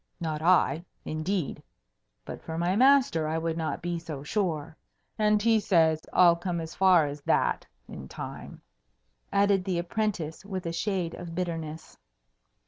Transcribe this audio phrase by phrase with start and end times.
[0.19, 1.61] "Not I, indeed!
[2.25, 4.75] But for my master I would not be so sure.
[5.19, 8.63] And he says I'll come as far as that in time,"
[9.31, 11.99] added the apprentice with a shade of bitterness.